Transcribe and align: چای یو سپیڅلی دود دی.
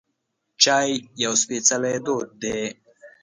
چای 0.63 0.89
یو 1.23 1.33
سپیڅلی 1.41 1.95
دود 2.05 2.29
دی. 2.41 2.57